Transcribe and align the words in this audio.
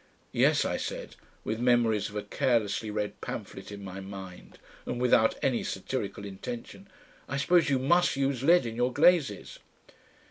"Yes," 0.31 0.65
I 0.65 0.77
said, 0.77 1.15
with 1.43 1.59
memories 1.59 2.09
of 2.09 2.15
a 2.15 2.23
carelessly 2.23 2.89
read 2.89 3.21
pamphlet 3.21 3.71
in 3.71 3.83
my 3.83 3.99
mind, 3.99 4.57
and 4.87 4.99
without 4.99 5.37
any 5.43 5.63
satirical 5.63 6.25
intention, 6.25 6.87
"I 7.29 7.37
suppose 7.37 7.69
you 7.69 7.77
MUST 7.77 8.15
use 8.15 8.41
lead 8.41 8.65
in 8.65 8.75
your 8.75 8.91
glazes?" 8.91 9.59